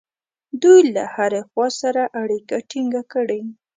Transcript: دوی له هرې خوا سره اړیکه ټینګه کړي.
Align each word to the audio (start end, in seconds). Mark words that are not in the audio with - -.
دوی 0.61 0.81
له 0.95 1.03
هرې 1.13 1.41
خوا 1.49 1.67
سره 1.81 2.03
اړیکه 2.21 2.55
ټینګه 2.69 3.01
کړي. 3.13 3.41